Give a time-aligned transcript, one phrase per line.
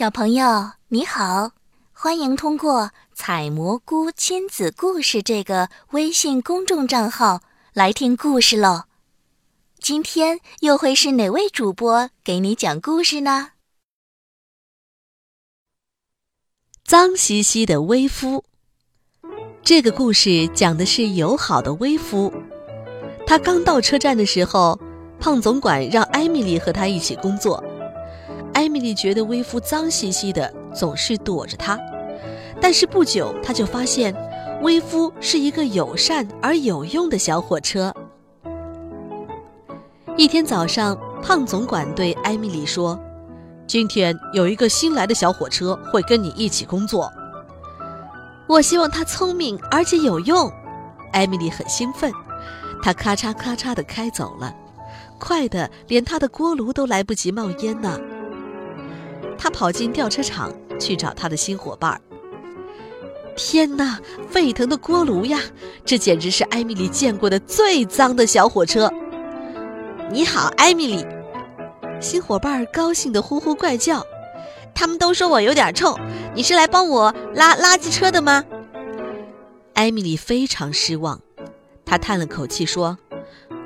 [0.00, 1.50] 小朋友你好，
[1.92, 7.42] 欢迎通过“采蘑菇亲子故事”这个微信公众账号
[7.74, 8.84] 来听故事喽。
[9.78, 13.48] 今天又会是哪位主播给你讲故事呢？
[16.82, 18.46] 脏兮兮的微夫，
[19.62, 22.32] 这个故事讲的是友好的微夫。
[23.26, 24.80] 他刚到车站的时候，
[25.20, 27.62] 胖总管让艾米丽和他一起工作。
[28.60, 31.80] 艾米丽觉得威夫脏兮兮的，总是躲着他。
[32.60, 34.14] 但是不久，他就发现，
[34.60, 37.90] 威夫是一个友善而有用的小火车。
[40.14, 43.00] 一天早上，胖总管对艾米丽说
[43.66, 47.10] ：“今天有一个新来的小火车会跟你一起工作。
[48.46, 50.52] 我希望他聪明而且有用。”
[51.12, 52.12] 艾米丽很兴奋，
[52.82, 54.54] 她咔嚓咔嚓地开走了，
[55.18, 57.98] 快的连她的锅炉都来不及冒烟呢。
[59.42, 61.98] 他跑进吊车厂去找他的新伙伴儿。
[63.34, 65.40] 天哪，沸腾的锅炉呀！
[65.82, 68.92] 这简直是艾米丽见过的最脏的小火车。
[70.10, 71.06] 你好，艾米丽。
[72.02, 74.04] 新伙伴高兴地呼呼怪叫。
[74.74, 75.98] 他们都说我有点臭，
[76.34, 78.44] 你是来帮我拉垃圾车的吗？
[79.72, 81.18] 艾米丽非常失望，
[81.86, 82.98] 她叹了口气说：“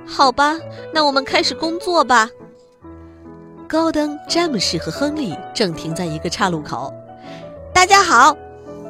[0.07, 0.57] 好吧，
[0.93, 2.31] 那我们开始工作吧。”
[3.75, 6.95] 高登、詹姆士和亨利正停在一个岔路口。
[7.73, 8.37] 大家好，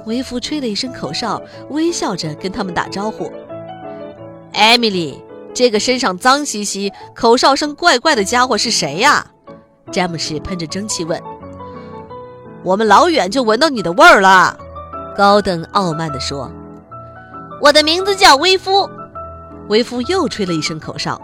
[0.04, 1.40] 维夫吹了一声口哨，
[1.70, 3.32] 微笑着跟他们打招呼。
[4.52, 5.24] 艾米丽，
[5.54, 9.26] 这个身上脏兮兮、口哨声怪怪的家伙是谁呀？
[9.90, 11.18] 詹姆士喷着蒸汽问。
[12.62, 14.54] 我们老远就闻到你的味儿了，
[15.16, 16.52] 高登傲慢地说。
[17.62, 18.86] 我的名字叫威夫。
[19.70, 21.18] 威夫又吹了一声口哨。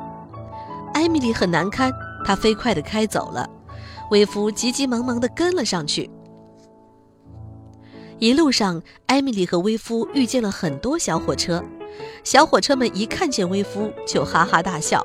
[0.94, 1.92] 艾米丽很难堪。
[2.24, 3.48] 他飞快地开走了，
[4.10, 6.10] 威夫急急忙忙地跟了上去。
[8.18, 11.64] 一路上，艾米丽和威夫遇见了很多小火车，
[12.22, 15.02] 小火车们一看见威夫就哈哈大笑。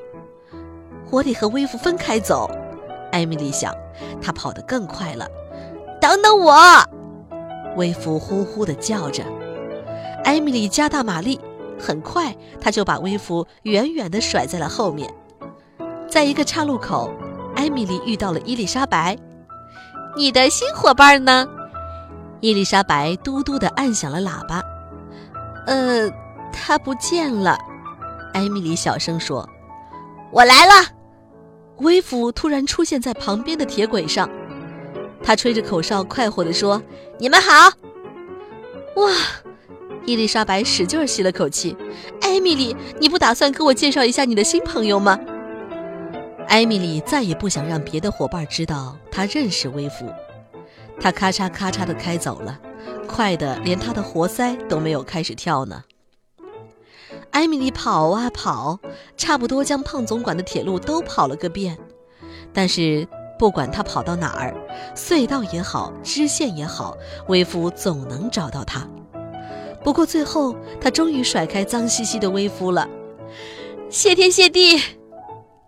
[1.09, 2.49] 我得和威夫分开走，
[3.13, 3.73] 艾米丽想，
[4.21, 5.25] 她跑得更快了。
[6.01, 6.53] 等等我！
[7.77, 9.23] 威夫呼呼地叫着。
[10.25, 11.39] 艾米丽加大马力，
[11.79, 15.09] 很快，她就把威夫远远地甩在了后面。
[16.15, 17.11] 在一个岔路口，
[17.57, 19.17] 艾米丽遇到了伊丽莎白。
[20.15, 21.45] 你的新伙伴呢？
[22.39, 24.63] 伊丽莎白嘟嘟地按响了喇叭。
[25.67, 26.09] 呃，
[26.53, 27.57] 他不见了。
[28.33, 29.45] 艾米丽小声说
[30.31, 30.87] ：“我来了。”
[31.83, 34.29] 威夫突然出现在旁边的铁轨上，
[35.21, 36.81] 他吹着口哨，快活地说
[37.19, 37.69] ：“你们好！”
[38.95, 39.11] 哇！
[40.05, 41.75] 伊丽莎白使劲吸了口气。
[42.21, 45.19] 艾米丽，你不打算给我介绍一下你的新朋友吗？
[46.47, 50.05] 艾米丽再也不想让别的伙伴知道她认识威夫，
[50.99, 52.59] 她咔嚓咔嚓地开走了，
[53.07, 55.83] 快得连她的活塞都没有开始跳呢。
[57.31, 58.79] 艾米丽跑啊跑，
[59.17, 61.77] 差不多将胖总管的铁路都跑了个遍，
[62.53, 63.05] 但是
[63.37, 64.55] 不管她跑到哪儿，
[64.95, 66.95] 隧道也好，支线也好，
[67.27, 68.87] 威夫总能找到她。
[69.83, 72.87] 不过最后，她终于甩开脏兮兮的威夫了，
[73.89, 74.81] 谢天谢地！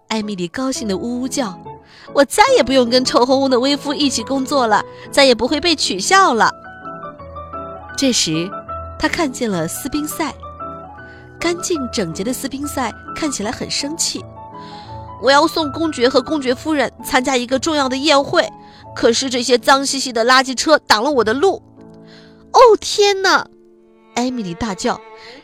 [0.07, 1.59] 艾米丽高兴地呜呜叫
[2.16, 6.50] ：“我再也不用跟臭烘烘的威夫一起工作了，再也不会被取笑了。”
[7.97, 8.50] 这时，
[8.97, 10.34] 她看见了斯宾塞，
[11.40, 14.23] 干净整洁的斯宾塞看起来很生气。
[15.22, 18.47] 我要送公爵和公爵夫人参加一个重要的宴会，
[18.95, 21.62] 可是这些脏兮兮的垃圾车挡了我的路。
[22.53, 23.47] 哦天哪！
[24.16, 25.01] 艾米丽大叫：“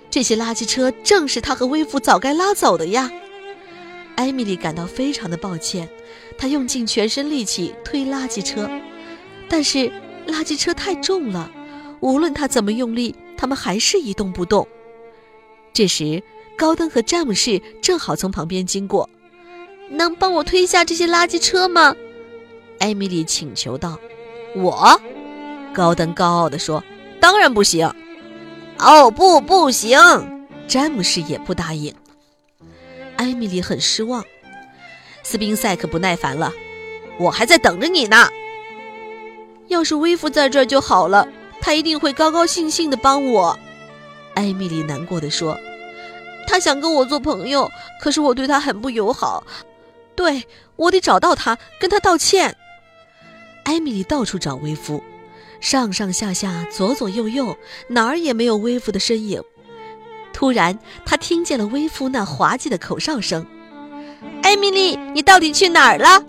[0.10, 3.12] 这些垃圾车正是他和威夫早该拉走的呀！”
[4.16, 5.90] 艾米丽感到非常的抱歉，
[6.38, 8.70] 她用尽全身力气推垃圾车，
[9.50, 9.92] 但是
[10.28, 11.52] 垃圾车太重了，
[12.00, 14.68] 无论她怎么用力，他们还是一动不动。
[15.74, 16.22] 这时，
[16.56, 19.10] 高登和詹姆士正好从旁边经过，
[19.90, 21.96] 能帮我推一下这些垃圾车吗？
[22.80, 24.00] 艾米丽请求道。
[24.56, 25.02] 我，
[25.74, 26.84] 高登高傲地说
[27.20, 27.92] ：“当然不行。”
[28.78, 29.98] 哦，不，不行！
[30.68, 31.94] 詹姆士也不答应。
[33.18, 34.24] 艾米丽很失望，
[35.24, 36.52] 斯宾塞可不耐烦了。
[37.18, 38.28] 我还在等着你呢。
[39.68, 41.28] 要是威夫在这儿就好了，
[41.62, 43.58] 他一定会高高兴兴地帮我。
[44.36, 45.58] 艾米丽难过的说
[46.48, 47.72] ：“他想跟我做朋友，
[48.02, 49.46] 可是我对他很不友好。
[50.16, 50.44] 对
[50.76, 52.56] 我得找到他，跟他道歉。”
[53.64, 55.02] 艾米丽到处找威夫，
[55.62, 57.58] 上上下下，左左右右，
[57.88, 59.42] 哪儿也没有威夫的身影。
[60.44, 63.48] 突然，他听见了威夫那滑稽的口哨声
[64.44, 66.22] ：“艾米丽，你到底去哪儿了？”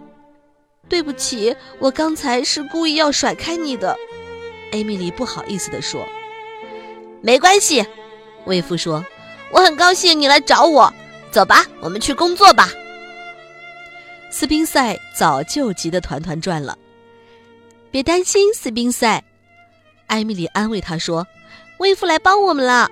[0.89, 3.99] 对不起，我刚才是故意要甩开你的。”
[4.71, 6.07] 艾米丽不好意思地说。
[7.23, 7.85] “没关系。”
[8.47, 9.05] 威夫说
[9.51, 10.95] ，“我很高兴你来找我。
[11.33, 12.71] 走吧，我们去工作吧。”
[14.31, 16.79] 斯宾塞早就急得团团转了。
[17.91, 19.25] 别担心，斯宾塞，
[20.07, 21.27] 艾米丽安慰他说
[21.79, 22.89] ：“威夫来帮我们了。”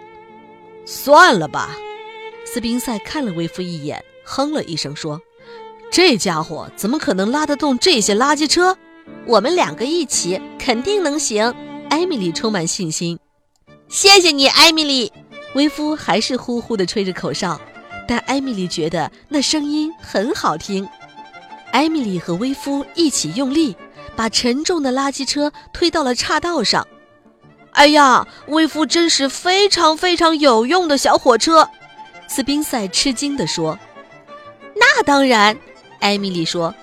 [0.84, 1.76] 算了吧，
[2.44, 5.20] 斯宾塞看了威夫一眼，哼了一声说
[5.90, 8.76] ：“这家伙怎么可能拉得动这些垃圾车？
[9.26, 11.55] 我们两个一起肯定能行。”
[11.88, 13.19] 艾米丽充满信心。
[13.88, 15.12] 谢谢你，艾米丽。
[15.55, 17.61] 威夫还是呼呼地吹着口哨，
[18.08, 20.88] 但艾米丽觉得那声音很好听。
[21.73, 23.76] 艾米丽和威夫一起用力。
[24.14, 26.87] 把沉重的垃圾车推到了岔道上。
[27.72, 31.69] 哎呀，威夫真是非常非常有用的小火车！
[32.28, 33.78] 斯宾塞吃惊地说。
[34.74, 35.56] 那当然，
[36.00, 36.74] 艾米丽说，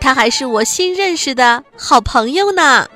[0.00, 2.88] 他还是我新认识的好朋友呢。